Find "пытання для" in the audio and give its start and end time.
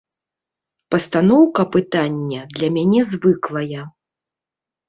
1.77-2.67